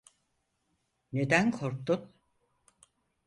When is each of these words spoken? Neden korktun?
Neden 1.13 1.51
korktun? 1.51 2.13